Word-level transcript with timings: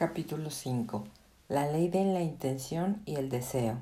Capítulo 0.00 0.48
5. 0.48 1.04
La 1.50 1.70
ley 1.70 1.88
de 1.88 2.02
la 2.06 2.22
intención 2.22 3.02
y 3.04 3.16
el 3.16 3.28
deseo. 3.28 3.76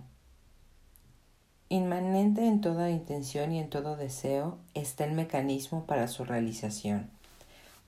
Inmanente 1.69 2.45
en 2.45 2.61
toda 2.61 2.91
intención 2.91 3.53
y 3.53 3.61
en 3.61 3.71
todo 3.71 3.97
deseo 3.97 4.59
está 4.75 5.05
el 5.05 5.13
mecanismo 5.13 5.87
para 5.87 6.09
su 6.09 6.25
realización. 6.25 7.09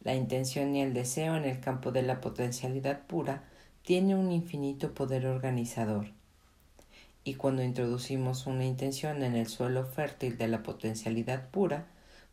La 0.04 0.14
intención 0.14 0.76
y 0.76 0.80
el 0.80 0.94
deseo 0.94 1.34
en 1.34 1.44
el 1.44 1.58
campo 1.58 1.90
de 1.90 2.02
la 2.02 2.20
potencialidad 2.20 3.00
pura 3.00 3.42
tiene 3.82 4.14
un 4.14 4.30
infinito 4.30 4.94
poder 4.94 5.26
organizador. 5.26 6.06
Y 7.24 7.34
cuando 7.34 7.64
introducimos 7.64 8.46
una 8.46 8.64
intención 8.64 9.24
en 9.24 9.34
el 9.34 9.48
suelo 9.48 9.84
fértil 9.84 10.38
de 10.38 10.46
la 10.46 10.62
potencialidad 10.62 11.48
pura, 11.48 11.86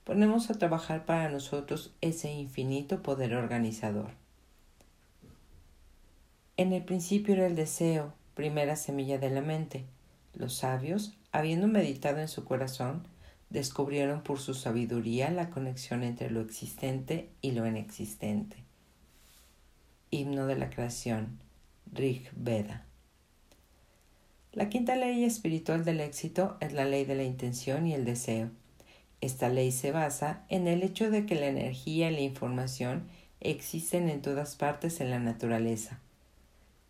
ponemos 0.03 0.51
a 0.51 0.59
trabajar 0.59 1.07
para 1.07 1.29
nosotros 1.29 1.91
ese 2.01 2.31
infinito 2.31 3.01
poder 3.01 3.33
organizador. 3.33 4.26
En 6.57 6.73
el 6.73 6.83
principio 6.83 7.35
era 7.35 7.45
el 7.45 7.55
deseo, 7.55 8.15
primera 8.33 8.75
semilla 8.75 9.19
de 9.19 9.29
la 9.29 9.41
mente. 9.41 9.85
Los 10.33 10.55
sabios, 10.55 11.15
habiendo 11.31 11.67
meditado 11.67 12.17
en 12.17 12.27
su 12.27 12.45
corazón, 12.45 13.03
descubrieron 13.51 14.23
por 14.23 14.39
su 14.39 14.55
sabiduría 14.55 15.29
la 15.29 15.51
conexión 15.51 16.01
entre 16.01 16.31
lo 16.31 16.41
existente 16.41 17.29
y 17.43 17.51
lo 17.51 17.67
inexistente. 17.67 18.57
Himno 20.09 20.47
de 20.47 20.55
la 20.55 20.71
creación, 20.71 21.37
Rig 21.93 22.27
Veda. 22.35 22.87
La 24.51 24.67
quinta 24.67 24.95
ley 24.95 25.25
espiritual 25.25 25.85
del 25.85 25.99
éxito 25.99 26.57
es 26.59 26.73
la 26.73 26.85
ley 26.85 27.05
de 27.05 27.13
la 27.13 27.23
intención 27.23 27.85
y 27.85 27.93
el 27.93 28.03
deseo. 28.03 28.49
Esta 29.21 29.49
ley 29.49 29.71
se 29.71 29.91
basa 29.91 30.43
en 30.49 30.67
el 30.67 30.81
hecho 30.81 31.11
de 31.11 31.27
que 31.27 31.35
la 31.35 31.49
energía 31.49 32.09
y 32.09 32.15
la 32.15 32.21
información 32.21 33.03
existen 33.41 34.09
en 34.09 34.23
todas 34.23 34.55
partes 34.55 35.01
en 35.01 35.11
la 35.11 35.19
naturaleza 35.19 35.99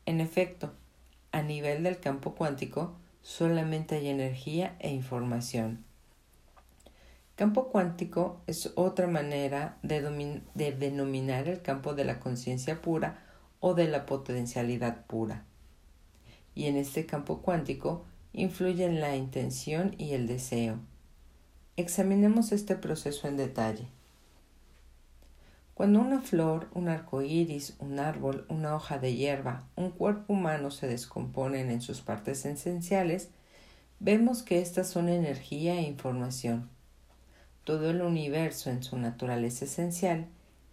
en 0.07 0.21
efecto, 0.21 0.71
a 1.33 1.41
nivel 1.41 1.83
del 1.83 1.99
campo 1.99 2.33
cuántico 2.33 2.95
solamente 3.21 3.95
hay 3.95 4.07
energía 4.07 4.77
e 4.79 4.89
información. 4.89 5.83
Campo 7.35 7.67
cuántico 7.67 8.41
es 8.47 8.71
otra 8.75 9.07
manera 9.07 9.77
de, 9.83 10.01
denominar 10.55 11.49
el 11.49 11.61
campo 11.61 11.93
de 11.93 12.05
la 12.05 12.21
conciencia 12.21 12.81
pura 12.81 13.21
o 13.59 13.73
de 13.73 13.89
la 13.89 14.05
potencialidad 14.05 15.05
pura. 15.07 15.43
Y 16.55 16.67
en 16.67 16.77
este 16.77 17.05
campo 17.05 17.41
cuántico 17.41 18.05
influyen 18.31 19.01
la 19.01 19.17
intención 19.17 19.93
y 19.97 20.13
el 20.13 20.25
deseo. 20.25 20.79
Examinemos 21.75 22.53
este 22.53 22.77
proceso 22.77 23.27
en 23.27 23.35
detalle. 23.35 23.89
Cuando 25.77 25.99
una 25.99 26.21
flor, 26.21 26.69
un 26.73 26.89
arco 26.89 27.21
iris, 27.21 27.75
un 27.77 27.99
árbol, 27.99 28.47
una 28.49 28.75
hoja 28.75 28.97
de 28.97 29.13
hierba, 29.13 29.67
un 29.75 29.91
cuerpo 29.91 30.33
humano 30.33 30.71
se 30.71 30.87
descomponen 30.87 31.69
en 31.69 31.81
sus 31.81 32.01
partes 32.01 32.47
esenciales, 32.47 33.29
vemos 33.99 34.41
que 34.41 34.59
estas 34.59 34.87
son 34.87 35.07
energía 35.07 35.75
e 35.75 35.83
información. 35.83 36.67
Todo 37.63 37.91
el 37.91 38.01
universo 38.01 38.71
en 38.71 38.81
su 38.81 38.97
naturaleza 38.97 39.65
esencial 39.65 40.25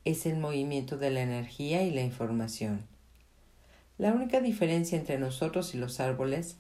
es 0.07 0.25
el 0.25 0.39
movimiento 0.39 0.97
de 0.97 1.11
la 1.11 1.21
energía 1.21 1.83
y 1.83 1.91
la 1.91 2.01
información. 2.01 2.87
La 3.99 4.11
única 4.11 4.41
diferencia 4.41 4.97
entre 4.97 5.19
nosotros 5.19 5.75
y 5.75 5.77
los 5.77 6.01
árboles 6.01 6.57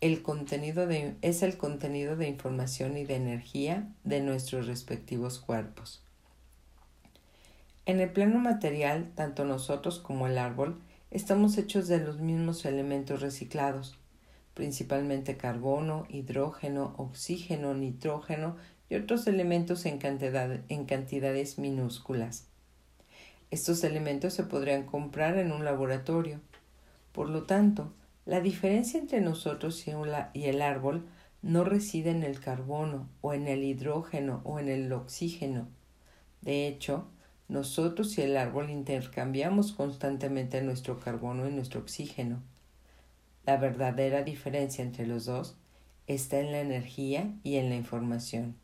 es 0.00 0.12
el 0.12 0.22
contenido 0.22 0.86
de 0.86 2.28
información 2.28 2.96
y 2.96 3.04
de 3.04 3.16
energía 3.16 3.88
de 4.04 4.20
nuestros 4.20 4.68
respectivos 4.68 5.40
cuerpos. 5.40 6.04
En 7.88 8.00
el 8.00 8.10
plano 8.10 8.38
material, 8.38 9.12
tanto 9.14 9.46
nosotros 9.46 9.98
como 9.98 10.26
el 10.26 10.36
árbol 10.36 10.78
estamos 11.10 11.56
hechos 11.56 11.88
de 11.88 11.98
los 11.98 12.18
mismos 12.18 12.66
elementos 12.66 13.22
reciclados, 13.22 13.98
principalmente 14.52 15.38
carbono, 15.38 16.04
hidrógeno, 16.10 16.92
oxígeno, 16.98 17.72
nitrógeno 17.72 18.56
y 18.90 18.96
otros 18.96 19.26
elementos 19.26 19.86
en, 19.86 19.96
cantidades 19.96 21.58
minúsculas. 21.58 22.46
Estos 23.50 23.82
elementos 23.84 24.34
se 24.34 24.42
podrían 24.42 24.84
comprar 24.84 25.38
en 25.38 25.50
un 25.50 25.64
laboratorio. 25.64 26.42
Por 27.12 27.30
lo 27.30 27.44
tanto, 27.44 27.94
la 28.26 28.42
diferencia 28.42 29.00
entre 29.00 29.22
nosotros 29.22 29.86
y 30.34 30.44
el 30.44 30.60
árbol 30.60 31.06
no 31.40 31.64
reside 31.64 32.10
en 32.10 32.22
el 32.22 32.38
carbono 32.38 33.08
o 33.22 33.32
en 33.32 33.48
el 33.48 33.64
hidrógeno 33.64 34.42
o 34.44 34.58
en 34.58 34.68
el 34.68 34.92
oxígeno. 34.92 35.68
De 36.42 36.68
hecho, 36.68 37.08
nosotros 37.48 38.18
y 38.18 38.22
el 38.22 38.36
árbol 38.36 38.70
intercambiamos 38.70 39.72
constantemente 39.72 40.60
nuestro 40.62 41.00
carbono 41.00 41.48
y 41.48 41.52
nuestro 41.52 41.80
oxígeno. 41.80 42.42
La 43.46 43.56
verdadera 43.56 44.22
diferencia 44.22 44.84
entre 44.84 45.06
los 45.06 45.24
dos 45.24 45.56
está 46.06 46.40
en 46.40 46.52
la 46.52 46.60
energía 46.60 47.32
y 47.42 47.56
en 47.56 47.70
la 47.70 47.76
información. 47.76 48.56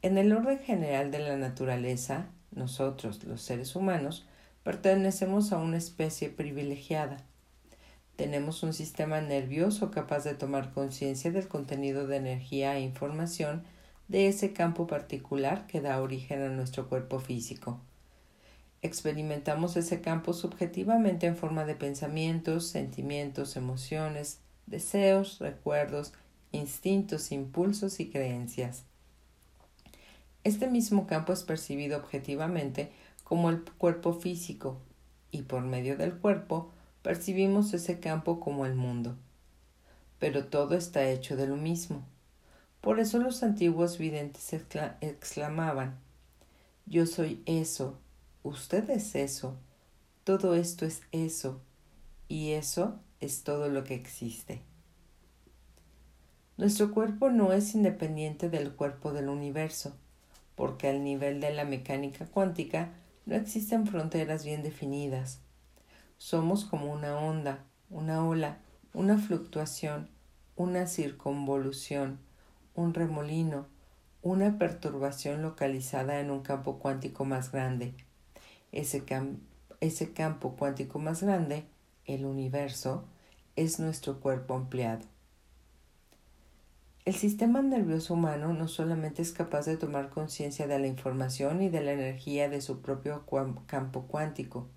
En 0.00 0.16
el 0.18 0.32
orden 0.32 0.58
general 0.58 1.10
de 1.10 1.18
la 1.18 1.36
naturaleza, 1.36 2.26
nosotros, 2.50 3.22
los 3.24 3.42
seres 3.42 3.76
humanos, 3.76 4.26
pertenecemos 4.64 5.52
a 5.52 5.58
una 5.58 5.76
especie 5.76 6.30
privilegiada. 6.30 7.18
Tenemos 8.16 8.62
un 8.62 8.72
sistema 8.72 9.20
nervioso 9.20 9.90
capaz 9.90 10.24
de 10.24 10.34
tomar 10.34 10.72
conciencia 10.72 11.30
del 11.30 11.48
contenido 11.48 12.06
de 12.06 12.16
energía 12.16 12.76
e 12.76 12.80
información 12.80 13.64
de 14.08 14.28
ese 14.28 14.52
campo 14.52 14.86
particular 14.86 15.66
que 15.66 15.80
da 15.80 16.00
origen 16.00 16.42
a 16.42 16.48
nuestro 16.48 16.88
cuerpo 16.88 17.18
físico. 17.18 17.80
Experimentamos 18.82 19.76
ese 19.76 20.00
campo 20.00 20.32
subjetivamente 20.32 21.26
en 21.26 21.36
forma 21.36 21.64
de 21.64 21.76
pensamientos, 21.76 22.66
sentimientos, 22.66 23.56
emociones, 23.56 24.40
deseos, 24.66 25.38
recuerdos, 25.38 26.12
instintos, 26.50 27.30
impulsos 27.30 28.00
y 28.00 28.10
creencias. 28.10 28.84
Este 30.44 30.66
mismo 30.66 31.06
campo 31.06 31.32
es 31.32 31.44
percibido 31.44 31.96
objetivamente 31.98 32.90
como 33.22 33.50
el 33.50 33.62
cuerpo 33.62 34.12
físico 34.12 34.80
y 35.30 35.42
por 35.42 35.62
medio 35.62 35.96
del 35.96 36.18
cuerpo 36.18 36.72
percibimos 37.02 37.72
ese 37.74 38.00
campo 38.00 38.40
como 38.40 38.66
el 38.66 38.74
mundo. 38.74 39.16
Pero 40.18 40.46
todo 40.46 40.76
está 40.76 41.08
hecho 41.08 41.36
de 41.36 41.46
lo 41.46 41.56
mismo. 41.56 42.02
Por 42.82 42.98
eso 42.98 43.18
los 43.18 43.44
antiguos 43.44 43.96
videntes 43.96 44.52
exclamaban 45.00 46.00
Yo 46.84 47.06
soy 47.06 47.40
eso, 47.46 47.96
usted 48.42 48.90
es 48.90 49.14
eso, 49.14 49.56
todo 50.24 50.56
esto 50.56 50.84
es 50.84 51.02
eso, 51.12 51.60
y 52.26 52.50
eso 52.50 52.98
es 53.20 53.44
todo 53.44 53.68
lo 53.68 53.84
que 53.84 53.94
existe. 53.94 54.62
Nuestro 56.56 56.90
cuerpo 56.90 57.30
no 57.30 57.52
es 57.52 57.72
independiente 57.76 58.50
del 58.50 58.72
cuerpo 58.72 59.12
del 59.12 59.28
universo, 59.28 59.94
porque 60.56 60.88
al 60.88 61.04
nivel 61.04 61.40
de 61.40 61.52
la 61.54 61.64
mecánica 61.64 62.26
cuántica 62.26 62.90
no 63.26 63.36
existen 63.36 63.86
fronteras 63.86 64.44
bien 64.44 64.64
definidas. 64.64 65.38
Somos 66.18 66.64
como 66.64 66.92
una 66.92 67.16
onda, 67.16 67.64
una 67.90 68.26
ola, 68.26 68.58
una 68.92 69.18
fluctuación, 69.18 70.08
una 70.56 70.88
circunvolución, 70.88 72.18
un 72.74 72.94
remolino, 72.94 73.66
una 74.22 74.56
perturbación 74.58 75.42
localizada 75.42 76.20
en 76.20 76.30
un 76.30 76.42
campo 76.42 76.78
cuántico 76.78 77.24
más 77.24 77.52
grande. 77.52 77.94
Ese, 78.70 79.02
ese 79.80 80.12
campo 80.12 80.54
cuántico 80.56 80.98
más 80.98 81.22
grande, 81.22 81.64
el 82.06 82.24
universo, 82.24 83.04
es 83.56 83.80
nuestro 83.80 84.20
cuerpo 84.20 84.54
ampliado. 84.54 85.04
El 87.04 87.14
sistema 87.14 87.60
nervioso 87.62 88.14
humano 88.14 88.54
no 88.54 88.68
solamente 88.68 89.22
es 89.22 89.32
capaz 89.32 89.66
de 89.66 89.76
tomar 89.76 90.08
conciencia 90.08 90.68
de 90.68 90.78
la 90.78 90.86
información 90.86 91.60
y 91.60 91.68
de 91.68 91.80
la 91.80 91.92
energía 91.92 92.48
de 92.48 92.60
su 92.60 92.80
propio 92.80 93.24
campo 93.66 94.02
cuántico, 94.02 94.68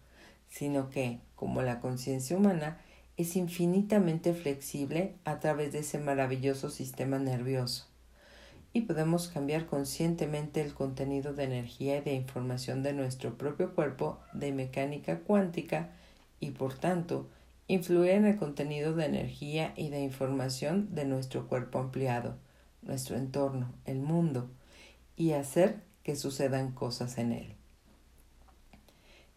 sino 0.50 0.90
que, 0.90 1.20
como 1.36 1.62
la 1.62 1.80
conciencia 1.80 2.36
humana, 2.36 2.80
es 3.16 3.36
infinitamente 3.36 4.34
flexible 4.34 5.14
a 5.24 5.40
través 5.40 5.72
de 5.72 5.80
ese 5.80 6.00
maravilloso 6.00 6.72
sistema 6.72 7.20
nervioso 7.20 7.95
y 8.76 8.82
podemos 8.82 9.30
cambiar 9.30 9.68
conscientemente 9.68 10.60
el 10.60 10.74
contenido 10.74 11.34
de 11.34 11.46
energía 11.46 12.00
y 12.00 12.02
de 12.02 12.14
información 12.14 12.84
de 12.84 12.92
nuestro 12.92 13.38
propio 13.38 13.74
cuerpo 13.74 14.20
de 14.34 14.52
mecánica 14.52 15.20
cuántica 15.20 15.92
y 16.42 16.52
por 16.52 16.74
tanto 16.74 17.30
influir 17.70 18.12
en 18.12 18.26
el 18.26 18.36
contenido 18.36 18.94
de 18.94 19.06
energía 19.06 19.74
y 19.78 19.88
de 19.92 20.02
información 20.02 20.94
de 20.94 21.06
nuestro 21.06 21.48
cuerpo 21.48 21.80
ampliado, 21.80 22.36
nuestro 22.82 23.16
entorno, 23.16 23.72
el 23.86 24.00
mundo, 24.00 24.50
y 25.16 25.32
hacer 25.32 25.80
que 26.04 26.18
sucedan 26.18 26.74
cosas 26.74 27.18
en 27.18 27.32
él. 27.32 27.56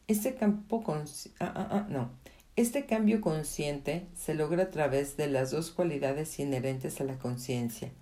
Este 0.08 0.34
campo 0.34 0.82
ah, 0.88 1.04
ah, 1.38 1.68
ah, 1.70 1.86
no. 1.88 2.10
Este 2.56 2.86
cambio 2.86 3.20
consciente 3.20 4.08
se 4.16 4.34
logra 4.34 4.64
a 4.64 4.70
través 4.72 5.16
de 5.16 5.28
las 5.28 5.52
dos 5.52 5.70
cualidades 5.70 6.40
inherentes 6.40 7.00
a 7.00 7.04
la 7.04 7.18
conciencia, 7.18 7.92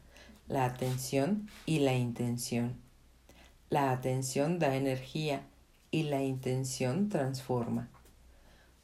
la 0.48 0.64
atención 0.64 1.48
y 1.66 1.80
la 1.80 1.94
intención. 1.94 2.76
La 3.68 3.90
atención 3.90 4.60
da 4.60 4.76
energía 4.76 5.42
y 5.90 6.04
la 6.04 6.22
intención 6.22 7.08
transforma. 7.08 7.88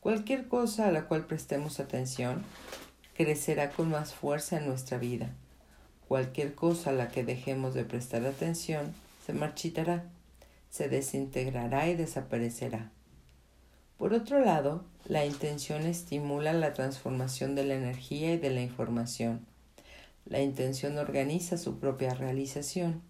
Cualquier 0.00 0.48
cosa 0.48 0.88
a 0.88 0.92
la 0.92 1.06
cual 1.06 1.26
prestemos 1.26 1.78
atención 1.78 2.42
crecerá 3.14 3.70
con 3.70 3.90
más 3.90 4.12
fuerza 4.12 4.58
en 4.58 4.66
nuestra 4.66 4.98
vida. 4.98 5.30
Cualquier 6.08 6.56
cosa 6.56 6.90
a 6.90 6.94
la 6.94 7.08
que 7.08 7.22
dejemos 7.22 7.74
de 7.74 7.84
prestar 7.84 8.26
atención 8.26 8.92
se 9.24 9.32
marchitará, 9.32 10.04
se 10.68 10.88
desintegrará 10.88 11.88
y 11.88 11.94
desaparecerá. 11.94 12.90
Por 13.98 14.14
otro 14.14 14.44
lado, 14.44 14.84
la 15.06 15.24
intención 15.24 15.82
estimula 15.82 16.52
la 16.52 16.74
transformación 16.74 17.54
de 17.54 17.64
la 17.64 17.74
energía 17.74 18.34
y 18.34 18.38
de 18.38 18.50
la 18.50 18.62
información. 18.62 19.46
La 20.24 20.40
intención 20.40 20.98
organiza 20.98 21.58
su 21.58 21.78
propia 21.78 22.14
realización. 22.14 23.02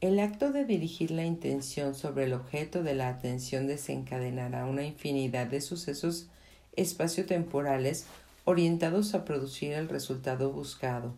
El 0.00 0.20
acto 0.20 0.52
de 0.52 0.64
dirigir 0.64 1.10
la 1.10 1.24
intención 1.24 1.94
sobre 1.94 2.24
el 2.24 2.32
objeto 2.32 2.82
de 2.82 2.94
la 2.94 3.08
atención 3.08 3.66
desencadenará 3.66 4.64
una 4.64 4.84
infinidad 4.84 5.48
de 5.48 5.60
sucesos 5.60 6.28
espaciotemporales 6.76 8.06
orientados 8.44 9.14
a 9.14 9.24
producir 9.24 9.72
el 9.72 9.88
resultado 9.88 10.52
buscado, 10.52 11.14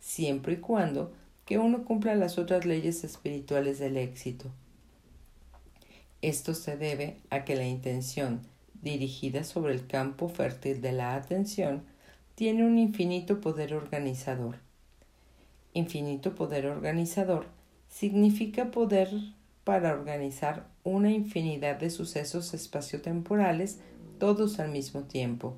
siempre 0.00 0.54
y 0.54 0.56
cuando 0.56 1.12
que 1.44 1.58
uno 1.58 1.84
cumpla 1.84 2.14
las 2.14 2.38
otras 2.38 2.64
leyes 2.64 3.04
espirituales 3.04 3.78
del 3.78 3.98
éxito. 3.98 4.50
Esto 6.22 6.54
se 6.54 6.76
debe 6.76 7.18
a 7.30 7.44
que 7.44 7.56
la 7.56 7.66
intención 7.66 8.40
dirigida 8.80 9.44
sobre 9.44 9.74
el 9.74 9.86
campo 9.86 10.28
fértil 10.28 10.80
de 10.80 10.92
la 10.92 11.14
atención 11.14 11.84
tiene 12.34 12.64
un 12.64 12.78
infinito 12.78 13.40
poder 13.40 13.74
organizador. 13.74 14.56
Infinito 15.74 16.34
poder 16.34 16.66
organizador 16.66 17.46
significa 17.88 18.70
poder 18.70 19.10
para 19.64 19.92
organizar 19.92 20.66
una 20.82 21.10
infinidad 21.12 21.76
de 21.76 21.90
sucesos 21.90 22.54
espaciotemporales 22.54 23.80
todos 24.18 24.58
al 24.58 24.70
mismo 24.70 25.02
tiempo. 25.02 25.56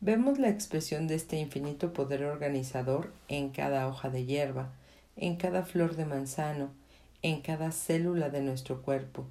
Vemos 0.00 0.38
la 0.38 0.48
expresión 0.48 1.06
de 1.06 1.14
este 1.14 1.38
infinito 1.38 1.92
poder 1.92 2.24
organizador 2.24 3.12
en 3.28 3.50
cada 3.50 3.88
hoja 3.88 4.10
de 4.10 4.24
hierba, 4.24 4.72
en 5.16 5.36
cada 5.36 5.64
flor 5.64 5.96
de 5.96 6.06
manzano, 6.06 6.70
en 7.22 7.40
cada 7.42 7.72
célula 7.72 8.30
de 8.30 8.42
nuestro 8.42 8.82
cuerpo. 8.82 9.26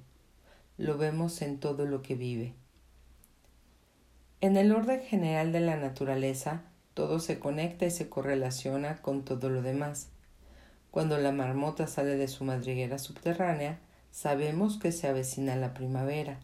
Lo 0.78 0.96
vemos 0.96 1.42
en 1.42 1.58
todo 1.58 1.86
lo 1.86 2.02
que 2.02 2.14
vive. 2.14 2.54
En 4.42 4.56
el 4.56 4.72
orden 4.72 5.02
general 5.02 5.52
de 5.52 5.60
la 5.60 5.76
naturaleza, 5.76 6.62
todo 6.94 7.20
se 7.20 7.38
conecta 7.38 7.84
y 7.84 7.90
se 7.90 8.08
correlaciona 8.08 9.02
con 9.02 9.22
todo 9.22 9.50
lo 9.50 9.60
demás. 9.60 10.08
Cuando 10.90 11.18
la 11.18 11.30
marmota 11.30 11.86
sale 11.86 12.16
de 12.16 12.26
su 12.26 12.44
madriguera 12.44 12.98
subterránea, 12.98 13.78
sabemos 14.10 14.78
que 14.78 14.92
se 14.92 15.08
avecina 15.08 15.56
la 15.56 15.74
primavera. 15.74 16.40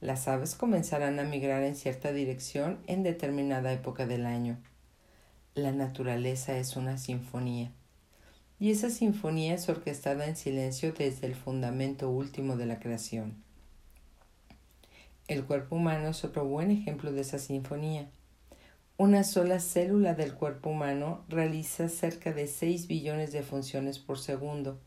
Las 0.00 0.26
aves 0.26 0.54
comenzarán 0.54 1.20
a 1.20 1.24
migrar 1.24 1.62
en 1.64 1.76
cierta 1.76 2.12
dirección 2.12 2.78
en 2.86 3.02
determinada 3.02 3.74
época 3.74 4.06
del 4.06 4.24
año. 4.24 4.56
La 5.54 5.70
naturaleza 5.70 6.56
es 6.56 6.76
una 6.76 6.96
sinfonía. 6.96 7.70
Y 8.58 8.70
esa 8.70 8.88
sinfonía 8.88 9.52
es 9.54 9.68
orquestada 9.68 10.26
en 10.26 10.36
silencio 10.36 10.94
desde 10.94 11.26
el 11.26 11.34
fundamento 11.34 12.08
último 12.08 12.56
de 12.56 12.64
la 12.64 12.78
creación. 12.80 13.34
El 15.28 15.44
cuerpo 15.44 15.76
humano 15.76 16.08
es 16.08 16.24
otro 16.24 16.44
buen 16.44 16.70
ejemplo 16.70 17.12
de 17.12 17.20
esa 17.20 17.38
sinfonía. 17.38 18.08
Una 18.96 19.22
sola 19.24 19.60
célula 19.60 20.14
del 20.14 20.34
cuerpo 20.34 20.70
humano 20.70 21.24
realiza 21.28 21.88
cerca 21.88 22.32
de 22.32 22.46
6 22.46 22.88
billones 22.88 23.32
de 23.32 23.42
funciones 23.42 23.98
por 23.98 24.18
segundo 24.18 24.78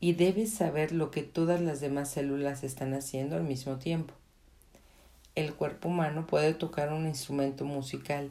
y 0.00 0.12
debes 0.14 0.52
saber 0.52 0.92
lo 0.92 1.10
que 1.10 1.22
todas 1.22 1.60
las 1.60 1.80
demás 1.80 2.10
células 2.10 2.64
están 2.64 2.92
haciendo 2.92 3.36
al 3.36 3.44
mismo 3.44 3.76
tiempo. 3.76 4.14
El 5.34 5.54
cuerpo 5.54 5.88
humano 5.88 6.26
puede 6.26 6.52
tocar 6.52 6.92
un 6.92 7.06
instrumento 7.06 7.64
musical, 7.64 8.30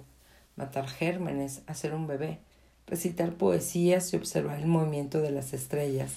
matar 0.56 0.88
gérmenes, 0.88 1.62
hacer 1.66 1.94
un 1.94 2.08
bebé, 2.08 2.40
recitar 2.88 3.34
poesías 3.34 4.14
y 4.14 4.18
observar 4.18 4.60
el 4.60 4.68
movimiento 4.68 5.22
de 5.22 5.32
las 5.32 5.54
estrellas, 5.54 6.14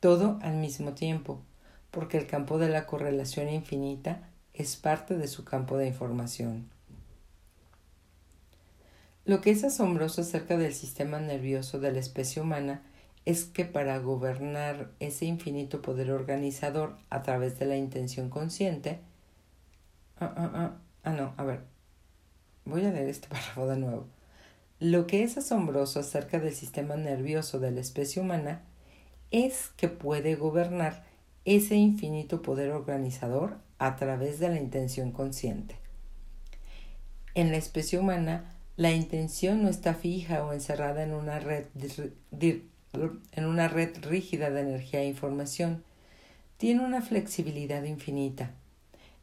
todo 0.00 0.38
al 0.42 0.54
mismo 0.54 0.92
tiempo, 0.92 1.40
porque 1.98 2.16
el 2.16 2.28
campo 2.28 2.58
de 2.58 2.68
la 2.68 2.86
correlación 2.86 3.48
infinita 3.48 4.22
es 4.54 4.76
parte 4.76 5.16
de 5.16 5.26
su 5.26 5.44
campo 5.44 5.76
de 5.76 5.88
información. 5.88 6.70
Lo 9.24 9.40
que 9.40 9.50
es 9.50 9.64
asombroso 9.64 10.20
acerca 10.20 10.56
del 10.56 10.72
sistema 10.74 11.18
nervioso 11.18 11.80
de 11.80 11.90
la 11.90 11.98
especie 11.98 12.40
humana 12.40 12.82
es 13.24 13.46
que 13.46 13.64
para 13.64 13.98
gobernar 13.98 14.92
ese 15.00 15.24
infinito 15.24 15.82
poder 15.82 16.12
organizador 16.12 16.94
a 17.10 17.22
través 17.24 17.58
de 17.58 17.66
la 17.66 17.74
intención 17.74 18.30
consciente, 18.30 19.00
ah, 20.20 20.32
ah, 20.36 20.50
ah, 20.54 20.76
ah 21.02 21.12
no, 21.14 21.34
a 21.36 21.42
ver, 21.42 21.62
voy 22.64 22.84
a 22.84 22.92
leer 22.92 23.08
este 23.08 23.26
párrafo 23.28 23.66
de 23.66 23.76
nuevo. 23.76 24.06
Lo 24.78 25.08
que 25.08 25.24
es 25.24 25.36
asombroso 25.36 25.98
acerca 25.98 26.38
del 26.38 26.54
sistema 26.54 26.94
nervioso 26.94 27.58
de 27.58 27.72
la 27.72 27.80
especie 27.80 28.22
humana 28.22 28.62
es 29.32 29.70
que 29.76 29.88
puede 29.88 30.36
gobernar 30.36 31.07
ese 31.56 31.76
infinito 31.76 32.42
poder 32.42 32.70
organizador 32.72 33.56
a 33.78 33.96
través 33.96 34.38
de 34.38 34.50
la 34.50 34.60
intención 34.60 35.12
consciente. 35.12 35.76
En 37.34 37.50
la 37.50 37.56
especie 37.56 37.98
humana, 37.98 38.54
la 38.76 38.92
intención 38.92 39.62
no 39.62 39.70
está 39.70 39.94
fija 39.94 40.44
o 40.44 40.52
encerrada 40.52 41.02
en 41.02 41.14
una 41.14 41.38
red, 41.40 41.64
en 43.32 43.44
una 43.46 43.68
red 43.68 43.96
rígida 44.02 44.50
de 44.50 44.60
energía 44.60 45.00
e 45.00 45.08
información. 45.08 45.84
Tiene 46.58 46.84
una 46.84 47.00
flexibilidad 47.00 47.82
infinita. 47.84 48.50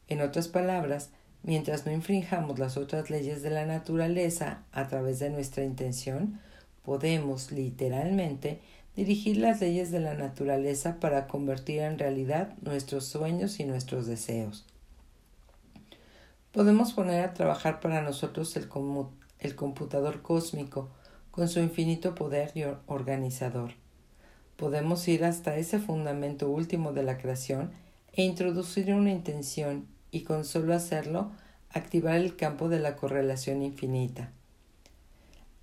En 0.08 0.20
otras 0.20 0.48
palabras, 0.48 1.10
mientras 1.44 1.86
no 1.86 1.92
infringamos 1.92 2.58
las 2.58 2.76
otras 2.76 3.08
leyes 3.08 3.42
de 3.42 3.50
la 3.50 3.66
naturaleza 3.66 4.64
a 4.72 4.88
través 4.88 5.20
de 5.20 5.30
nuestra 5.30 5.62
intención, 5.62 6.40
podemos 6.84 7.52
literalmente 7.52 8.60
dirigir 8.96 9.36
las 9.36 9.60
leyes 9.60 9.90
de 9.90 10.00
la 10.00 10.14
naturaleza 10.14 10.98
para 10.98 11.26
convertir 11.26 11.80
en 11.80 11.98
realidad 11.98 12.54
nuestros 12.62 13.04
sueños 13.04 13.60
y 13.60 13.64
nuestros 13.64 14.06
deseos. 14.06 14.64
Podemos 16.50 16.94
poner 16.94 17.22
a 17.22 17.34
trabajar 17.34 17.80
para 17.80 18.00
nosotros 18.00 18.56
el, 18.56 19.54
computador 19.54 20.22
cósmico 20.22 20.88
con 21.30 21.48
su 21.48 21.60
infinito 21.60 22.14
poder 22.14 22.52
organizador. 22.86 23.72
Podemos 24.56 25.06
ir 25.06 25.26
hasta 25.26 25.56
ese 25.56 25.78
fundamento 25.78 26.48
último 26.48 26.94
de 26.94 27.02
la 27.02 27.18
creación 27.18 27.72
e 28.14 28.22
introducir 28.22 28.94
una 28.94 29.12
intención 29.12 29.86
y 30.10 30.22
con 30.22 30.46
solo 30.46 30.72
hacerlo 30.72 31.30
activar 31.68 32.16
el 32.16 32.36
campo 32.36 32.70
de 32.70 32.80
la 32.80 32.96
correlación 32.96 33.60
infinita. 33.60 34.32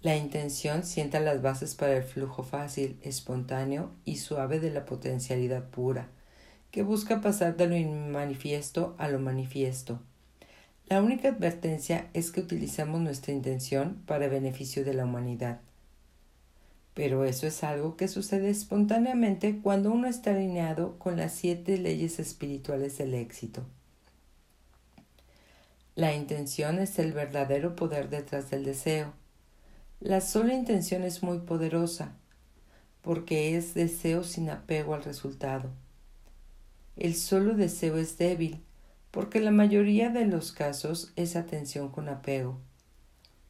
La 0.03 0.15
intención 0.15 0.83
sienta 0.83 1.19
las 1.19 1.41
bases 1.41 1.73
para 1.73 1.97
el 1.97 2.03
flujo 2.03 2.43
fácil, 2.43 2.99
espontáneo 3.01 3.89
y 4.05 4.17
suave 4.17 4.59
de 4.59 4.69
la 4.69 4.85
potencialidad 4.85 5.69
pura, 5.69 6.09
que 6.69 6.83
busca 6.83 7.21
pasar 7.21 7.57
de 7.57 7.65
lo 7.67 7.75
inmanifiesto 7.75 8.93
a 8.99 9.07
lo 9.07 9.17
manifiesto 9.17 9.99
la 10.87 11.01
única 11.01 11.29
advertencia 11.29 12.09
es 12.13 12.31
que 12.31 12.41
utilizamos 12.41 12.99
nuestra 13.01 13.33
intención 13.33 14.03
para 14.05 14.27
beneficio 14.27 14.83
de 14.83 14.93
la 14.93 15.05
humanidad. 15.05 15.61
Pero 16.93 17.25
eso 17.25 17.47
es 17.47 17.63
algo 17.63 17.95
que 17.95 18.07
sucede 18.07 18.49
espontáneamente 18.49 19.59
cuando 19.63 19.91
uno 19.91 20.07
está 20.07 20.31
alineado 20.31 20.99
con 20.99 21.17
las 21.17 21.31
siete 21.31 21.77
leyes 21.77 22.19
espirituales 22.19 22.97
del 22.97 23.15
éxito. 23.15 23.65
La 25.95 26.13
intención 26.13 26.79
es 26.79 26.99
el 26.99 27.13
verdadero 27.13 27.75
poder 27.75 28.09
detrás 28.09 28.51
del 28.51 28.65
deseo. 28.65 29.13
La 29.99 30.21
sola 30.21 30.53
intención 30.53 31.03
es 31.03 31.23
muy 31.23 31.39
poderosa, 31.39 32.13
porque 33.01 33.55
es 33.55 33.73
deseo 33.73 34.23
sin 34.23 34.49
apego 34.49 34.95
al 34.95 35.03
resultado. 35.03 35.69
El 36.95 37.15
solo 37.15 37.55
deseo 37.55 37.97
es 37.97 38.17
débil, 38.17 38.61
porque 39.11 39.39
la 39.39 39.51
mayoría 39.51 40.09
de 40.09 40.25
los 40.25 40.51
casos 40.51 41.13
es 41.15 41.35
atención 41.35 41.89
con 41.89 42.09
apego. 42.09 42.59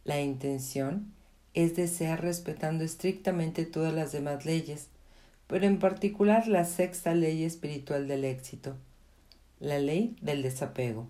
La 0.03 0.21
intención 0.21 1.13
es 1.53 1.75
desear 1.75 2.21
respetando 2.21 2.83
estrictamente 2.83 3.65
todas 3.65 3.93
las 3.93 4.11
demás 4.11 4.45
leyes, 4.45 4.89
pero 5.47 5.65
en 5.65 5.79
particular 5.79 6.47
la 6.47 6.65
sexta 6.65 7.13
ley 7.13 7.43
espiritual 7.43 8.07
del 8.07 8.25
éxito, 8.25 8.75
la 9.59 9.79
ley 9.79 10.15
del 10.21 10.41
desapego. 10.41 11.07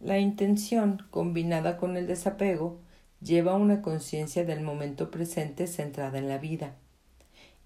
La 0.00 0.18
intención, 0.18 1.04
combinada 1.10 1.76
con 1.76 1.96
el 1.96 2.06
desapego, 2.06 2.80
lleva 3.22 3.54
una 3.54 3.82
conciencia 3.82 4.44
del 4.44 4.62
momento 4.62 5.10
presente 5.10 5.66
centrada 5.66 6.18
en 6.18 6.28
la 6.28 6.38
vida. 6.38 6.74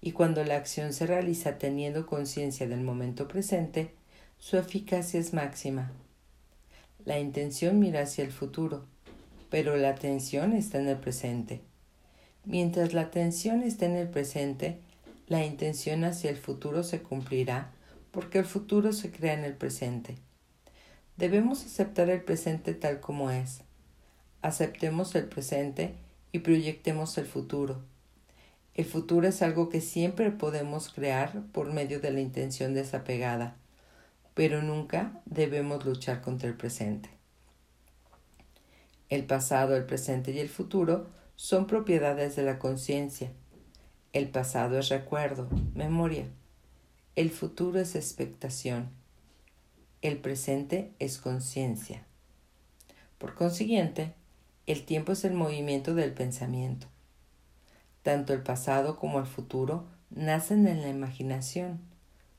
Y 0.01 0.11
cuando 0.11 0.43
la 0.43 0.55
acción 0.55 0.93
se 0.93 1.07
realiza 1.07 1.57
teniendo 1.57 2.05
conciencia 2.05 2.67
del 2.67 2.81
momento 2.81 3.27
presente, 3.27 3.91
su 4.37 4.57
eficacia 4.57 5.19
es 5.19 5.33
máxima. 5.33 5.91
La 7.05 7.19
intención 7.19 7.79
mira 7.79 8.01
hacia 8.01 8.23
el 8.23 8.31
futuro, 8.31 8.85
pero 9.49 9.75
la 9.77 9.89
atención 9.89 10.53
está 10.53 10.79
en 10.79 10.89
el 10.89 10.97
presente. 10.97 11.61
Mientras 12.45 12.93
la 12.93 13.01
atención 13.01 13.63
está 13.63 13.87
en 13.87 13.95
el 13.95 14.07
presente, 14.07 14.79
la 15.27 15.43
intención 15.43 16.03
hacia 16.03 16.29
el 16.29 16.37
futuro 16.37 16.83
se 16.83 17.01
cumplirá 17.01 17.71
porque 18.11 18.39
el 18.39 18.45
futuro 18.45 18.93
se 18.93 19.11
crea 19.11 19.33
en 19.33 19.43
el 19.43 19.53
presente. 19.53 20.15
Debemos 21.17 21.65
aceptar 21.65 22.09
el 22.09 22.21
presente 22.21 22.73
tal 22.73 22.99
como 22.99 23.31
es. 23.31 23.61
Aceptemos 24.41 25.15
el 25.15 25.25
presente 25.25 25.95
y 26.31 26.39
proyectemos 26.39 27.17
el 27.17 27.25
futuro. 27.25 27.81
El 28.75 28.85
futuro 28.85 29.27
es 29.27 29.41
algo 29.41 29.69
que 29.69 29.81
siempre 29.81 30.29
podemos 30.29 30.89
crear 30.89 31.43
por 31.51 31.73
medio 31.73 31.99
de 31.99 32.11
la 32.11 32.21
intención 32.21 32.75
desapegada, 32.75 33.55
pero 34.35 34.61
nunca 34.61 35.19
debemos 35.25 35.83
luchar 35.83 36.21
contra 36.21 36.47
el 36.47 36.55
presente. 36.55 37.09
El 39.09 39.25
pasado, 39.25 39.75
el 39.75 39.85
presente 39.85 40.31
y 40.31 40.39
el 40.39 40.49
futuro 40.49 41.07
son 41.35 41.65
propiedades 41.65 42.35
de 42.35 42.43
la 42.43 42.59
conciencia. 42.59 43.31
El 44.13 44.29
pasado 44.29 44.77
es 44.77 44.89
recuerdo, 44.89 45.49
memoria. 45.73 46.25
El 47.15 47.31
futuro 47.31 47.79
es 47.79 47.95
expectación. 47.95 48.89
El 50.03 50.17
presente 50.17 50.91
es 50.99 51.17
conciencia. 51.17 52.05
Por 53.17 53.33
consiguiente, 53.33 54.13
el 54.67 54.83
tiempo 54.83 55.13
es 55.13 55.23
el 55.23 55.33
movimiento 55.33 55.95
del 55.95 56.13
pensamiento. 56.13 56.87
Tanto 58.03 58.33
el 58.33 58.43
pasado 58.43 58.97
como 58.97 59.19
el 59.19 59.25
futuro 59.25 59.87
nacen 60.09 60.67
en 60.67 60.81
la 60.81 60.89
imaginación. 60.89 61.79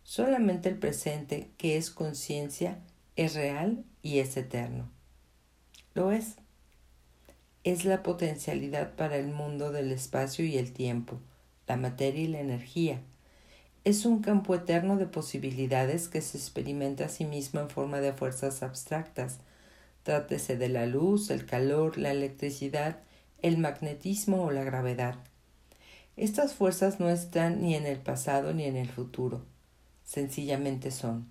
Solamente 0.03 0.69
el 0.69 0.79
presente, 0.79 1.51
que 1.59 1.77
es 1.77 1.91
conciencia, 1.91 2.79
es 3.17 3.35
real 3.35 3.85
y 4.03 4.21
es 4.21 4.37
eterno. 4.37 4.89
Lo 5.95 6.13
es. 6.13 6.37
Es 7.65 7.85
la 7.85 8.03
potencialidad 8.03 8.95
para 8.95 9.17
el 9.17 9.29
mundo 9.29 9.73
del 9.73 9.91
espacio 9.91 10.45
y 10.45 10.57
el 10.57 10.73
tiempo, 10.73 11.19
la 11.67 11.77
materia 11.77 12.23
y 12.23 12.29
la 12.29 12.41
energía. 12.41 13.01
Es 13.85 14.07
un 14.07 14.21
campo 14.21 14.55
eterno 14.55 14.97
de 14.97 15.07
posibilidades 15.07 16.09
que 16.09 16.21
se 16.21 16.37
experimenta 16.37 17.07
a 17.07 17.09
sí 17.09 17.25
mismo 17.25 17.61
en 17.61 17.71
forma 17.71 18.01
de 18.01 18.13
fuerzas 18.13 18.63
abstractas. 18.63 19.39
Trátese 20.03 20.57
de 20.57 20.69
la 20.69 20.87
luz, 20.87 21.31
el 21.31 21.47
calor, 21.47 21.99
la 21.99 22.11
electricidad, 22.11 23.01
el 23.43 23.59
magnetismo 23.59 24.45
o 24.45 24.51
la 24.51 24.65
gravedad. 24.65 25.17
Estas 26.17 26.55
fuerzas 26.55 26.99
no 26.99 27.09
están 27.09 27.63
ni 27.63 27.75
en 27.77 27.87
el 27.87 27.99
pasado 27.99 28.53
ni 28.53 28.65
en 28.65 28.77
el 28.77 28.89
futuro, 28.89 29.45
sencillamente 30.05 30.91
son. 30.91 31.31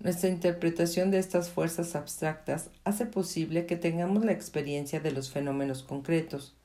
Nuestra 0.00 0.30
interpretación 0.30 1.10
de 1.10 1.18
estas 1.18 1.50
fuerzas 1.50 1.94
abstractas 1.94 2.70
hace 2.84 3.04
posible 3.04 3.66
que 3.66 3.76
tengamos 3.76 4.24
la 4.24 4.32
experiencia 4.32 4.98
de 4.98 5.12
los 5.12 5.30
fenómenos 5.30 5.82
concretos. 5.82 6.56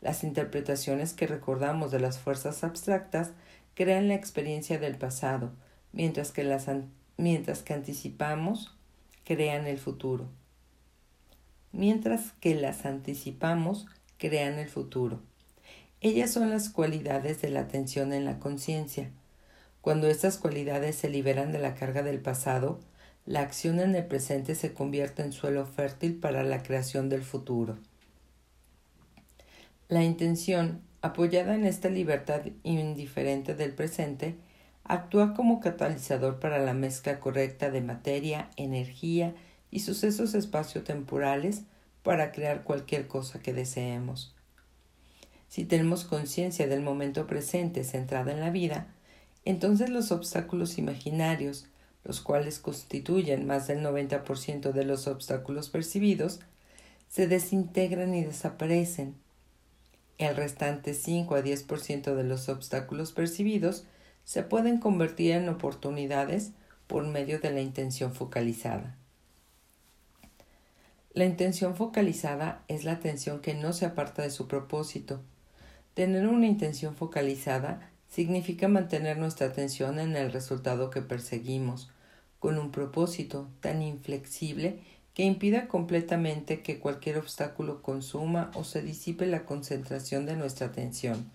Las 0.00 0.24
interpretaciones 0.24 1.12
que 1.12 1.26
recordamos 1.26 1.90
de 1.90 2.00
las 2.00 2.18
fuerzas 2.18 2.64
abstractas 2.64 3.32
crean 3.74 4.08
la 4.08 4.14
experiencia 4.14 4.78
del 4.78 4.96
pasado, 4.96 5.52
mientras 5.92 6.32
que 6.32 6.42
las 6.42 6.66
mientras 7.16 7.62
que 7.62 7.74
anticipamos 7.74 8.74
crean 9.24 9.66
el 9.66 9.78
futuro. 9.78 10.28
Mientras 11.72 12.32
que 12.40 12.54
las 12.54 12.86
anticipamos 12.86 13.86
crean 14.18 14.58
el 14.58 14.68
futuro. 14.68 15.20
Ellas 16.00 16.30
son 16.30 16.50
las 16.50 16.68
cualidades 16.68 17.40
de 17.40 17.50
la 17.50 17.60
atención 17.60 18.12
en 18.12 18.24
la 18.24 18.38
conciencia. 18.38 19.10
Cuando 19.80 20.06
estas 20.06 20.38
cualidades 20.38 20.96
se 20.96 21.08
liberan 21.08 21.52
de 21.52 21.58
la 21.58 21.74
carga 21.74 22.02
del 22.02 22.20
pasado, 22.20 22.80
la 23.26 23.40
acción 23.40 23.80
en 23.80 23.94
el 23.94 24.04
presente 24.04 24.54
se 24.54 24.74
convierte 24.74 25.22
en 25.22 25.32
suelo 25.32 25.64
fértil 25.66 26.16
para 26.16 26.42
la 26.42 26.62
creación 26.62 27.08
del 27.08 27.22
futuro. 27.22 27.78
La 29.88 30.02
intención, 30.02 30.82
apoyada 31.00 31.54
en 31.54 31.64
esta 31.64 31.88
libertad 31.88 32.42
indiferente 32.62 33.54
del 33.54 33.72
presente, 33.72 34.36
actúa 34.84 35.34
como 35.34 35.60
catalizador 35.60 36.38
para 36.38 36.58
la 36.58 36.74
mezcla 36.74 37.18
correcta 37.18 37.70
de 37.70 37.80
materia, 37.80 38.50
energía 38.56 39.34
y 39.70 39.80
sucesos 39.80 40.34
espaciotemporales 40.34 41.62
para 42.02 42.32
crear 42.32 42.64
cualquier 42.64 43.08
cosa 43.08 43.40
que 43.40 43.54
deseemos. 43.54 44.34
Si 45.48 45.64
tenemos 45.64 46.04
conciencia 46.04 46.66
del 46.66 46.82
momento 46.82 47.26
presente 47.26 47.84
centrada 47.84 48.32
en 48.32 48.40
la 48.40 48.50
vida, 48.50 48.88
entonces 49.44 49.88
los 49.88 50.12
obstáculos 50.12 50.78
imaginarios, 50.78 51.66
los 52.02 52.20
cuales 52.20 52.58
constituyen 52.58 53.46
más 53.46 53.66
del 53.66 53.82
90% 53.82 54.72
de 54.72 54.84
los 54.84 55.06
obstáculos 55.06 55.70
percibidos, 55.70 56.40
se 57.08 57.26
desintegran 57.26 58.14
y 58.14 58.24
desaparecen. 58.24 59.14
El 60.18 60.36
restante 60.36 60.94
5 60.94 61.36
a 61.36 61.42
10% 61.42 62.14
de 62.14 62.24
los 62.24 62.48
obstáculos 62.48 63.12
percibidos 63.12 63.84
se 64.24 64.42
pueden 64.42 64.78
convertir 64.78 65.32
en 65.32 65.48
oportunidades 65.48 66.52
por 66.86 67.06
medio 67.06 67.40
de 67.40 67.50
la 67.50 67.60
intención 67.60 68.14
focalizada. 68.14 68.96
La 71.12 71.24
intención 71.24 71.76
focalizada 71.76 72.62
es 72.68 72.84
la 72.84 72.92
atención 72.92 73.40
que 73.40 73.54
no 73.54 73.72
se 73.72 73.86
aparta 73.86 74.22
de 74.22 74.30
su 74.30 74.48
propósito, 74.48 75.20
Tener 75.94 76.26
una 76.26 76.48
intención 76.48 76.96
focalizada 76.96 77.88
significa 78.08 78.66
mantener 78.66 79.16
nuestra 79.16 79.46
atención 79.46 80.00
en 80.00 80.16
el 80.16 80.32
resultado 80.32 80.90
que 80.90 81.02
perseguimos, 81.02 81.88
con 82.40 82.58
un 82.58 82.72
propósito 82.72 83.48
tan 83.60 83.80
inflexible 83.80 84.80
que 85.14 85.22
impida 85.22 85.68
completamente 85.68 86.62
que 86.62 86.80
cualquier 86.80 87.18
obstáculo 87.18 87.80
consuma 87.80 88.50
o 88.54 88.64
se 88.64 88.82
disipe 88.82 89.26
la 89.26 89.44
concentración 89.44 90.26
de 90.26 90.34
nuestra 90.34 90.66
atención. 90.66 91.30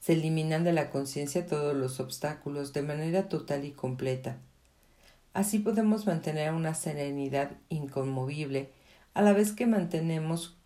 Se 0.00 0.14
eliminan 0.14 0.64
de 0.64 0.72
la 0.72 0.90
conciencia 0.90 1.46
todos 1.46 1.76
los 1.76 2.00
obstáculos 2.00 2.72
de 2.72 2.82
manera 2.82 3.28
total 3.28 3.64
y 3.64 3.72
completa. 3.72 4.38
Así 5.32 5.58
podemos 5.58 6.06
mantener 6.06 6.52
una 6.52 6.74
serenidad 6.74 7.52
inconmovible 7.68 8.70
a 9.14 9.22
la 9.22 9.32
vez 9.32 9.52
que 9.52 9.66
mantenemos 9.66 10.56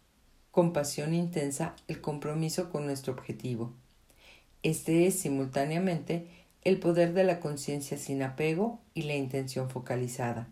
con 0.50 0.72
pasión 0.72 1.14
intensa 1.14 1.74
el 1.88 2.00
compromiso 2.00 2.70
con 2.70 2.86
nuestro 2.86 3.12
objetivo. 3.12 3.72
Este 4.62 5.06
es 5.06 5.18
simultáneamente 5.18 6.28
el 6.62 6.78
poder 6.78 7.12
de 7.12 7.24
la 7.24 7.40
conciencia 7.40 7.98
sin 7.98 8.22
apego 8.22 8.80
y 8.94 9.02
la 9.02 9.14
intención 9.14 9.68
focalizada. 9.68 10.48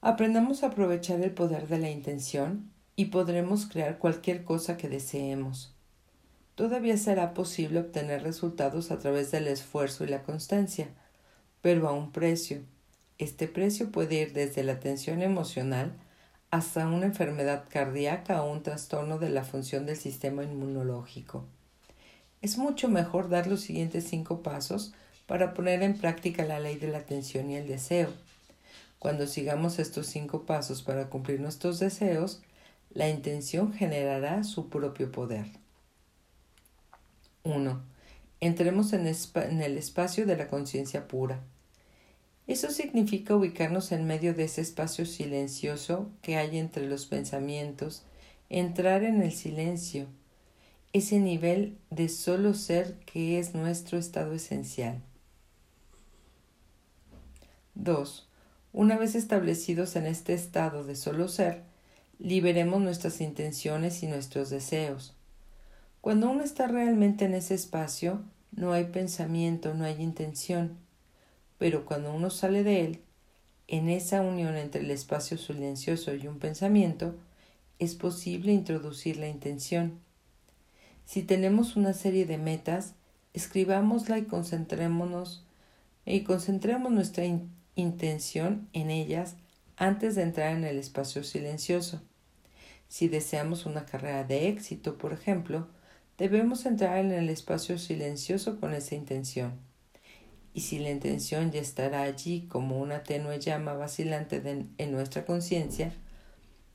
Aprendamos 0.00 0.62
a 0.62 0.68
aprovechar 0.68 1.20
el 1.20 1.32
poder 1.32 1.68
de 1.68 1.78
la 1.78 1.90
intención 1.90 2.70
y 2.96 3.06
podremos 3.06 3.66
crear 3.66 3.98
cualquier 3.98 4.44
cosa 4.44 4.76
que 4.76 4.88
deseemos. 4.88 5.77
Todavía 6.58 6.96
será 6.96 7.34
posible 7.34 7.78
obtener 7.78 8.24
resultados 8.24 8.90
a 8.90 8.98
través 8.98 9.30
del 9.30 9.46
esfuerzo 9.46 10.02
y 10.02 10.08
la 10.08 10.24
constancia, 10.24 10.88
pero 11.60 11.86
a 11.86 11.92
un 11.92 12.10
precio. 12.10 12.62
Este 13.16 13.46
precio 13.46 13.92
puede 13.92 14.16
ir 14.16 14.32
desde 14.32 14.64
la 14.64 14.80
tensión 14.80 15.22
emocional 15.22 15.92
hasta 16.50 16.88
una 16.88 17.06
enfermedad 17.06 17.66
cardíaca 17.70 18.42
o 18.42 18.50
un 18.50 18.64
trastorno 18.64 19.20
de 19.20 19.30
la 19.30 19.44
función 19.44 19.86
del 19.86 19.98
sistema 19.98 20.42
inmunológico. 20.42 21.44
Es 22.42 22.58
mucho 22.58 22.88
mejor 22.88 23.28
dar 23.28 23.46
los 23.46 23.60
siguientes 23.60 24.08
cinco 24.08 24.42
pasos 24.42 24.92
para 25.28 25.54
poner 25.54 25.84
en 25.84 25.96
práctica 25.96 26.44
la 26.44 26.58
ley 26.58 26.74
de 26.74 26.88
la 26.88 26.98
atención 26.98 27.52
y 27.52 27.56
el 27.56 27.68
deseo. 27.68 28.08
Cuando 28.98 29.28
sigamos 29.28 29.78
estos 29.78 30.08
cinco 30.08 30.42
pasos 30.42 30.82
para 30.82 31.08
cumplir 31.08 31.38
nuestros 31.38 31.78
deseos, 31.78 32.42
la 32.90 33.08
intención 33.08 33.72
generará 33.72 34.42
su 34.42 34.68
propio 34.68 35.12
poder. 35.12 35.46
1. 37.44 37.82
Entremos 38.40 38.92
en, 38.92 39.06
el 39.06 39.78
espacio 39.78 40.26
de 40.26 40.36
la 40.36 40.48
conciencia 40.48 41.08
pura. 41.08 41.40
Eso 42.46 42.70
significa 42.70 43.34
ubicarnos 43.34 43.92
en 43.92 44.06
medio 44.06 44.32
de 44.32 44.44
ese 44.44 44.60
espacio 44.60 45.06
silencioso 45.06 46.10
que 46.22 46.36
hay 46.36 46.58
entre 46.58 46.86
los 46.86 47.06
pensamientos, 47.06 48.04
entrar 48.48 49.02
en 49.02 49.22
el 49.22 49.32
silencio, 49.32 50.06
ese 50.92 51.18
nivel 51.18 51.76
de 51.90 52.08
solo 52.08 52.54
ser 52.54 52.94
que 53.00 53.38
es 53.38 53.54
nuestro 53.54 53.98
estado 53.98 54.32
esencial. 54.32 55.02
2. 57.74 58.28
Una 58.72 58.96
vez 58.96 59.14
establecidos 59.14 59.96
en 59.96 60.06
este 60.06 60.34
estado 60.34 60.84
de 60.84 60.96
solo 60.96 61.28
ser, 61.28 61.62
liberemos 62.18 62.80
nuestras 62.80 63.20
intenciones 63.20 64.02
y 64.02 64.06
nuestros 64.06 64.50
deseos. 64.50 65.17
Cuando 66.00 66.30
uno 66.30 66.42
está 66.42 66.66
realmente 66.66 67.24
en 67.24 67.34
ese 67.34 67.54
espacio, 67.54 68.22
no 68.52 68.72
hay 68.72 68.84
pensamiento, 68.84 69.74
no 69.74 69.84
hay 69.84 70.00
intención 70.02 70.78
pero 71.58 71.84
cuando 71.84 72.14
uno 72.14 72.30
sale 72.30 72.62
de 72.62 72.84
él, 72.84 73.00
en 73.66 73.90
esa 73.90 74.22
unión 74.22 74.56
entre 74.56 74.80
el 74.80 74.90
espacio 74.90 75.36
silencioso 75.36 76.14
y 76.14 76.26
un 76.26 76.38
pensamiento, 76.38 77.16
es 77.78 77.94
posible 77.94 78.52
introducir 78.52 79.18
la 79.18 79.28
intención. 79.28 79.98
Si 81.04 81.22
tenemos 81.22 81.76
una 81.76 81.92
serie 81.92 82.24
de 82.26 82.38
metas, 82.38 82.94
escribámosla 83.34 84.18
y 84.18 84.24
concentrémonos 84.24 85.44
y 86.06 86.22
concentremos 86.22 86.90
nuestra 86.92 87.24
intención 87.74 88.68
en 88.72 88.90
ellas 88.90 89.36
antes 89.76 90.14
de 90.14 90.22
entrar 90.22 90.56
en 90.56 90.64
el 90.64 90.78
espacio 90.78 91.24
silencioso. 91.24 92.00
Si 92.88 93.08
deseamos 93.08 93.66
una 93.66 93.84
carrera 93.84 94.24
de 94.24 94.48
éxito, 94.48 94.96
por 94.96 95.12
ejemplo, 95.12 95.68
debemos 96.18 96.66
entrar 96.66 96.98
en 96.98 97.12
el 97.12 97.30
espacio 97.30 97.78
silencioso 97.78 98.60
con 98.60 98.74
esa 98.74 98.94
intención 98.94 99.68
y 100.58 100.62
si 100.62 100.80
la 100.80 100.90
intención 100.90 101.52
ya 101.52 101.60
estará 101.60 102.02
allí 102.02 102.48
como 102.48 102.80
una 102.80 103.04
tenue 103.04 103.38
llama 103.38 103.74
vacilante 103.74 104.42
en 104.78 104.90
nuestra 104.92 105.24
conciencia, 105.24 105.92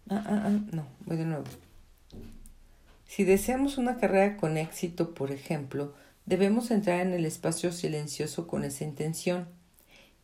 ah, 0.09 0.23
ah, 0.25 0.43
ah, 0.45 0.59
no, 0.71 0.87
voy 1.05 1.17
de 1.17 1.25
nuevo. 1.25 1.43
Si 3.05 3.25
deseamos 3.25 3.77
una 3.77 3.97
carrera 3.97 4.37
con 4.37 4.57
éxito, 4.57 5.13
por 5.13 5.31
ejemplo, 5.31 5.93
debemos 6.25 6.71
entrar 6.71 7.01
en 7.01 7.11
el 7.11 7.25
espacio 7.25 7.73
silencioso 7.73 8.47
con 8.47 8.63
esa 8.63 8.85
intención, 8.85 9.49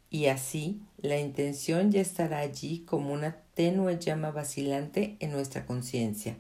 y 0.10 0.28
así 0.28 0.82
la 0.98 1.20
intención 1.20 1.92
ya 1.92 2.00
estará 2.00 2.40
allí 2.40 2.86
como 2.86 3.12
una 3.12 3.42
tenue 3.56 4.00
llama 4.00 4.32
vacilante 4.32 5.18
en 5.20 5.32
nuestra 5.32 5.66
conciencia. 5.66 6.38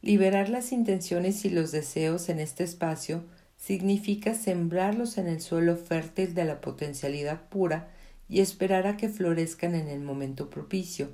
Liberar 0.00 0.48
las 0.48 0.72
intenciones 0.72 1.44
y 1.44 1.50
los 1.50 1.72
deseos 1.72 2.28
en 2.28 2.38
este 2.38 2.64
espacio 2.64 3.24
significa 3.56 4.34
sembrarlos 4.34 5.18
en 5.18 5.26
el 5.26 5.40
suelo 5.40 5.76
fértil 5.76 6.34
de 6.34 6.44
la 6.44 6.60
potencialidad 6.60 7.48
pura 7.48 7.88
y 8.28 8.40
esperar 8.40 8.86
a 8.86 8.96
que 8.96 9.08
florezcan 9.08 9.74
en 9.74 9.88
el 9.88 10.00
momento 10.00 10.50
propicio. 10.50 11.10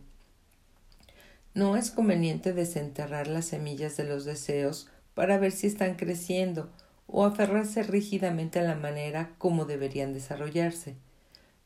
No 1.55 1.77
es 1.77 1.91
conveniente 1.91 2.53
desenterrar 2.53 3.29
las 3.29 3.47
semillas 3.47 3.97
de 3.97 4.05
los 4.05 4.25
deseos 4.25 4.89
para 5.15 5.39
ver 5.39 5.53
si 5.53 5.69
están 5.69 5.95
creciendo 5.95 6.71
o 7.07 7.25
aferrarse 7.25 7.83
rígidamente 7.83 8.59
a 8.59 8.65
la 8.65 8.75
manera 8.75 9.31
como 9.39 9.65
deberían 9.65 10.13
desarrollarse. 10.13 10.97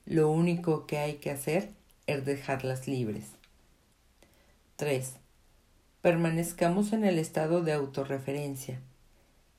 Lo 0.04 0.30
único 0.30 0.86
que 0.86 0.98
hay 0.98 1.14
que 1.14 1.30
hacer 1.30 1.70
es 2.06 2.24
dejarlas 2.24 2.86
libres. 2.86 3.26
3. 4.76 5.14
Permanezcamos 6.08 6.94
en 6.94 7.04
el 7.04 7.18
estado 7.18 7.62
de 7.62 7.74
autorreferencia. 7.74 8.80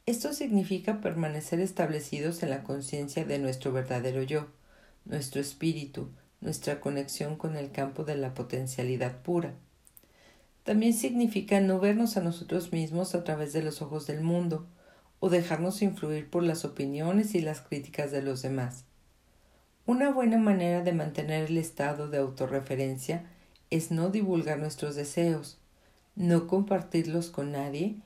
Esto 0.08 0.34
significa 0.34 1.00
permanecer 1.00 1.60
establecidos 1.60 2.42
en 2.42 2.50
la 2.50 2.64
conciencia 2.64 3.24
de 3.24 3.38
nuestro 3.38 3.72
verdadero 3.72 4.24
yo, 4.24 4.48
nuestro 5.06 5.42
espíritu, 5.42 6.10
nuestra 6.42 6.80
conexión 6.80 7.36
con 7.36 7.56
el 7.56 7.72
campo 7.72 8.04
de 8.04 8.16
la 8.16 8.34
potencialidad 8.34 9.22
pura. 9.22 9.54
También 10.64 10.96
significa 10.96 11.60
no 11.60 11.80
vernos 11.80 12.18
a 12.18 12.22
nosotros 12.22 12.74
mismos 12.74 13.14
a 13.14 13.24
través 13.24 13.54
de 13.54 13.62
los 13.62 13.84
ojos 13.84 14.08
del 14.08 14.22
mundo, 14.22 14.66
o 15.20 15.30
dejarnos 15.30 15.84
influir 15.84 16.32
por 16.32 16.42
las 16.42 16.66
opiniones 16.66 17.36
y 17.36 17.42
las 17.42 17.62
críticas 17.62 18.10
de 18.10 18.24
los 18.24 18.42
demás. 18.42 18.86
Una 19.86 20.10
buena 20.10 20.40
manera 20.40 20.82
de 20.82 20.94
mantener 20.94 21.52
el 21.52 21.60
estado 21.60 22.10
de 22.10 22.18
autorreferencia 22.18 23.28
es 23.70 23.92
no 23.92 24.10
divulgar 24.10 24.58
nuestros 24.58 24.96
deseos, 24.96 25.60
no 26.16 26.48
compartirlos 26.48 27.30
con 27.30 27.52
nadie 27.52 27.98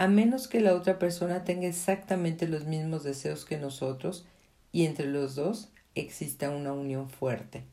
a 0.00 0.08
menos 0.08 0.48
que 0.48 0.60
la 0.60 0.74
otra 0.74 0.98
persona 0.98 1.44
tenga 1.44 1.66
exactamente 1.66 2.48
los 2.48 2.64
mismos 2.64 3.04
deseos 3.04 3.44
que 3.44 3.58
nosotros 3.58 4.24
y 4.72 4.86
entre 4.86 5.04
los 5.04 5.34
dos 5.34 5.68
exista 5.94 6.48
una 6.48 6.72
unión 6.72 7.10
fuerte. 7.10 7.64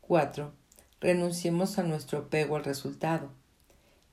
4. 0.00 0.52
Renunciemos 1.00 1.78
a 1.78 1.84
nuestro 1.84 2.18
apego 2.18 2.56
al 2.56 2.64
resultado. 2.64 3.30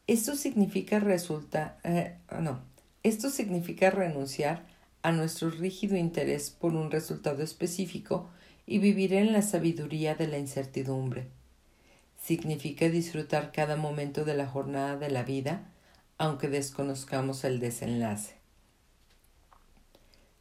Esto 0.06 0.36
significa 0.36 1.00
resulta, 1.00 1.80
eh, 1.84 2.16
no, 2.40 2.62
esto 3.02 3.32
significa 3.32 3.90
renunciar 3.90 4.68
a 5.02 5.12
nuestro 5.12 5.50
rígido 5.50 5.98
interés 5.98 6.52
por 6.52 6.76
un 6.76 6.92
resultado 6.92 7.42
específico 7.42 8.30
y 8.68 8.78
vivir 8.78 9.14
en 9.14 9.34
la 9.34 9.42
sabiduría 9.42 10.14
de 10.14 10.28
la 10.28 10.38
incertidumbre. 10.38 11.41
Significa 12.22 12.88
disfrutar 12.88 13.52
cada 13.52 13.76
momento 13.76 14.26
de 14.26 14.36
la 14.36 14.48
jornada 14.48 14.96
de 14.96 15.10
la 15.10 15.24
vida 15.24 15.68
aunque 16.18 16.50
desconozcamos 16.50 17.44
el 17.46 17.60
desenlace. 17.60 18.36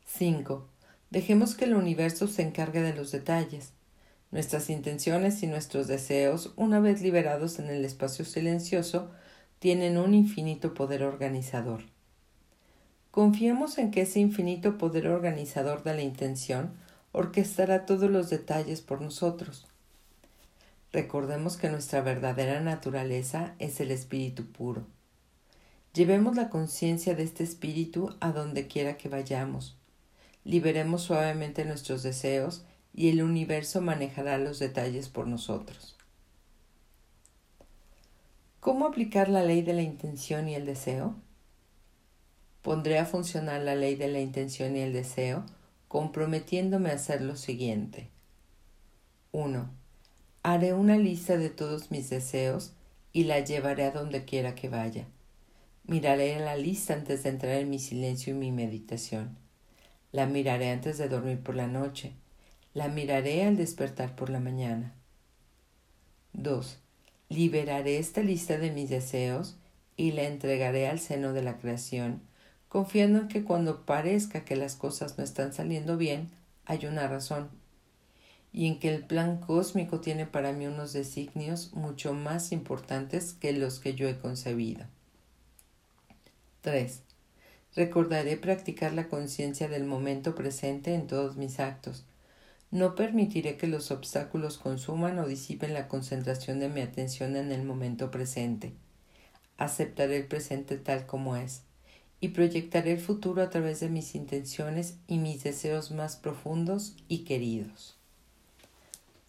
5. 0.04 0.68
Dejemos 1.08 1.54
que 1.54 1.64
el 1.64 1.74
universo 1.74 2.26
se 2.26 2.42
encargue 2.42 2.82
de 2.82 2.92
los 2.92 3.12
detalles. 3.12 3.72
Nuestras 4.30 4.68
intenciones 4.68 5.42
y 5.42 5.46
nuestros 5.46 5.86
deseos, 5.88 6.52
una 6.56 6.80
vez 6.80 7.00
liberados 7.00 7.58
en 7.58 7.70
el 7.70 7.82
espacio 7.86 8.26
silencioso, 8.26 9.10
tienen 9.58 9.96
un 9.96 10.12
infinito 10.12 10.74
poder 10.74 11.02
organizador. 11.02 11.84
Confiemos 13.10 13.78
en 13.78 13.90
que 13.90 14.02
ese 14.02 14.20
infinito 14.20 14.76
poder 14.76 15.08
organizador 15.08 15.82
de 15.82 15.94
la 15.94 16.02
intención 16.02 16.74
orquestará 17.12 17.86
todos 17.86 18.10
los 18.10 18.28
detalles 18.28 18.82
por 18.82 19.00
nosotros. 19.00 19.66
Recordemos 20.92 21.56
que 21.56 21.70
nuestra 21.70 22.00
verdadera 22.00 22.60
naturaleza 22.60 23.54
es 23.60 23.80
el 23.80 23.92
espíritu 23.92 24.46
puro. 24.46 24.86
Llevemos 25.92 26.34
la 26.34 26.50
conciencia 26.50 27.14
de 27.14 27.22
este 27.22 27.44
espíritu 27.44 28.14
a 28.20 28.32
donde 28.32 28.66
quiera 28.66 28.96
que 28.96 29.08
vayamos. 29.08 29.76
Liberemos 30.44 31.02
suavemente 31.02 31.64
nuestros 31.64 32.02
deseos 32.02 32.64
y 32.92 33.08
el 33.10 33.22
universo 33.22 33.80
manejará 33.80 34.38
los 34.38 34.58
detalles 34.58 35.08
por 35.08 35.26
nosotros. 35.28 35.96
¿Cómo 38.58 38.86
aplicar 38.86 39.28
la 39.28 39.42
ley 39.42 39.62
de 39.62 39.74
la 39.74 39.82
intención 39.82 40.48
y 40.48 40.54
el 40.54 40.66
deseo? 40.66 41.14
Pondré 42.62 42.98
a 42.98 43.06
funcionar 43.06 43.62
la 43.62 43.74
ley 43.74 43.94
de 43.94 44.08
la 44.08 44.20
intención 44.20 44.76
y 44.76 44.80
el 44.80 44.92
deseo 44.92 45.44
comprometiéndome 45.88 46.90
a 46.90 46.94
hacer 46.94 47.22
lo 47.22 47.36
siguiente. 47.36 48.10
1. 49.32 49.79
Haré 50.42 50.72
una 50.72 50.96
lista 50.96 51.36
de 51.36 51.50
todos 51.50 51.90
mis 51.90 52.08
deseos 52.08 52.72
y 53.12 53.24
la 53.24 53.40
llevaré 53.40 53.84
a 53.84 53.90
donde 53.90 54.24
quiera 54.24 54.54
que 54.54 54.70
vaya. 54.70 55.06
Miraré 55.84 56.38
la 56.40 56.56
lista 56.56 56.94
antes 56.94 57.24
de 57.24 57.28
entrar 57.28 57.56
en 57.56 57.68
mi 57.68 57.78
silencio 57.78 58.34
y 58.34 58.38
mi 58.38 58.50
meditación. 58.50 59.36
La 60.12 60.24
miraré 60.24 60.70
antes 60.70 60.96
de 60.96 61.08
dormir 61.08 61.40
por 61.40 61.56
la 61.56 61.66
noche. 61.66 62.12
La 62.72 62.88
miraré 62.88 63.44
al 63.44 63.58
despertar 63.58 64.16
por 64.16 64.30
la 64.30 64.40
mañana. 64.40 64.94
2. 66.32 66.78
Liberaré 67.28 67.98
esta 67.98 68.22
lista 68.22 68.56
de 68.56 68.70
mis 68.70 68.88
deseos 68.88 69.56
y 69.98 70.12
la 70.12 70.22
entregaré 70.22 70.88
al 70.88 71.00
seno 71.00 71.34
de 71.34 71.42
la 71.42 71.58
creación, 71.58 72.22
confiando 72.70 73.18
en 73.18 73.28
que 73.28 73.44
cuando 73.44 73.84
parezca 73.84 74.46
que 74.46 74.56
las 74.56 74.74
cosas 74.74 75.18
no 75.18 75.24
están 75.24 75.52
saliendo 75.52 75.98
bien, 75.98 76.30
hay 76.64 76.86
una 76.86 77.08
razón, 77.08 77.50
y 78.52 78.66
en 78.66 78.78
que 78.78 78.94
el 78.94 79.04
plan 79.04 79.38
cósmico 79.38 80.00
tiene 80.00 80.26
para 80.26 80.52
mí 80.52 80.66
unos 80.66 80.92
designios 80.92 81.72
mucho 81.72 82.14
más 82.14 82.52
importantes 82.52 83.32
que 83.32 83.52
los 83.52 83.78
que 83.78 83.94
yo 83.94 84.08
he 84.08 84.18
concebido. 84.18 84.84
3. 86.62 87.02
Recordaré 87.76 88.36
practicar 88.36 88.92
la 88.92 89.08
conciencia 89.08 89.68
del 89.68 89.84
momento 89.84 90.34
presente 90.34 90.94
en 90.94 91.06
todos 91.06 91.36
mis 91.36 91.60
actos. 91.60 92.04
No 92.72 92.94
permitiré 92.94 93.56
que 93.56 93.66
los 93.66 93.90
obstáculos 93.90 94.58
consuman 94.58 95.18
o 95.18 95.26
disipen 95.26 95.72
la 95.72 95.88
concentración 95.88 96.58
de 96.58 96.68
mi 96.68 96.80
atención 96.80 97.36
en 97.36 97.52
el 97.52 97.62
momento 97.62 98.10
presente. 98.10 98.72
Aceptaré 99.56 100.16
el 100.16 100.26
presente 100.26 100.76
tal 100.76 101.06
como 101.06 101.36
es 101.36 101.62
y 102.20 102.28
proyectaré 102.28 102.92
el 102.92 103.00
futuro 103.00 103.42
a 103.42 103.50
través 103.50 103.80
de 103.80 103.88
mis 103.88 104.14
intenciones 104.14 104.96
y 105.06 105.18
mis 105.18 105.42
deseos 105.42 105.90
más 105.90 106.16
profundos 106.16 106.96
y 107.08 107.24
queridos. 107.24 107.99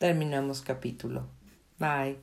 Terminamos 0.01 0.63
capítulo. 0.63 1.29
Bye. 1.77 2.17